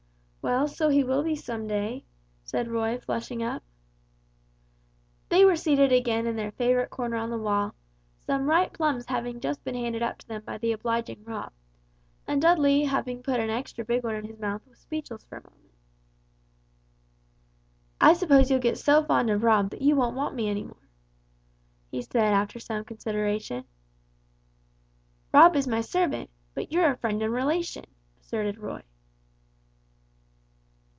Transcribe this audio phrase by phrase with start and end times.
[0.43, 2.03] "Well, so he will be one day,"
[2.43, 3.61] returned Roy, flushing up.
[5.29, 7.75] They were seated again in their favorite corner on the wall,
[8.17, 11.53] some ripe plums having just been handed up to them by the obliging Rob,
[12.27, 15.43] and Dudley having put an extra big one in his mouth was speechless for a
[15.43, 15.73] moment.
[18.01, 20.89] "I suppose you'll get so fond of Rob, that you won't want me any longer,"
[21.91, 23.65] he said, after some consideration.
[25.31, 27.85] "Rob is my servant, but you're a friend and relation,"
[28.19, 28.81] asserted Roy.